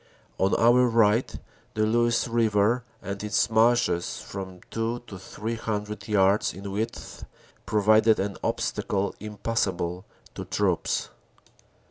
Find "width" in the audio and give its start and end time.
6.71-7.23